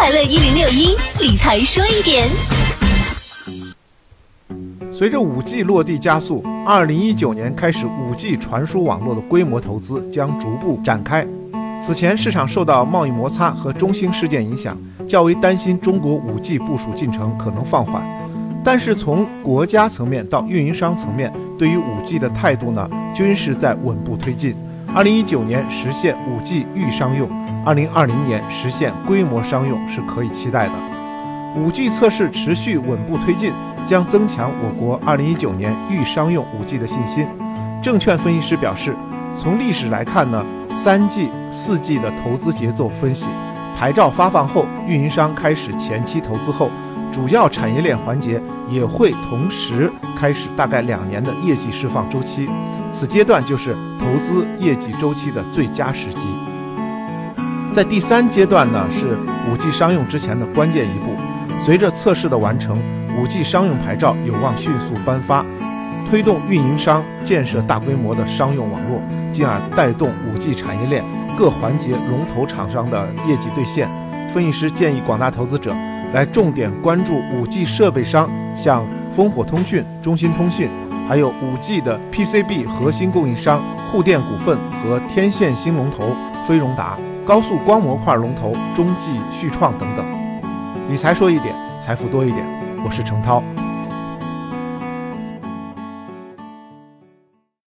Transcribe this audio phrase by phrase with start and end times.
[0.00, 2.28] 快乐一零六一理财说一点。
[4.92, 11.26] 随着五 G 落地加速，二零一九年开始，五 G 传输网络的规模投资将逐步展开。
[11.82, 14.78] 此前市场受到贸易摩擦和中兴事件影响，
[15.08, 18.00] 较为担心中国五 G 部署进程可能放缓。
[18.62, 24.54] 但是从国家层面到运营商层面，对于五 G 的态度呢，均是在稳步推进。
[24.94, 27.28] 二零一九年实现五 G 预商用，
[27.64, 30.72] 二零二零年实现规模商用是可以期待的。
[31.56, 33.52] 五 G 测试持续稳步推进，
[33.86, 37.26] 将增强我国二零一九年预商用五 G 的信心。
[37.82, 38.94] 证券分析师表示，
[39.34, 40.44] 从历史来看呢，
[40.76, 43.26] 三 G、四 G 的投资节奏分析，
[43.78, 46.70] 牌照发放后，运营商开始前期投资后。
[47.10, 52.48] 主要产业链环节也会同时开始大概两年的业绩释放周期，
[52.92, 56.26] 此阶段就是投资业绩周期的最佳时机。
[57.78, 59.16] 在第三阶段呢，是
[59.48, 61.14] 五 G 商用之前的关键一步。
[61.64, 62.76] 随着测试的完成，
[63.16, 65.46] 五 G 商用牌照有望迅速颁发，
[66.10, 71.04] 推动运营商建设大规模的商用网络，进而带动五 G 产业链
[71.38, 73.88] 各环节龙头厂商的业绩兑现。
[74.34, 75.72] 分析师建议广大投资者。
[76.12, 78.84] 来重点关注五 G 设备商，像
[79.16, 80.68] 烽火通讯、中兴通讯，
[81.08, 86.16] 还有五 G 的 PCB 核心供应商沪电股份和天线新龙头
[86.48, 86.96] 飞荣达、
[87.28, 90.90] 高速光模块龙头中继续创等等。
[90.90, 92.42] 理财说一点，财富多一点。
[92.82, 93.42] 我是程涛。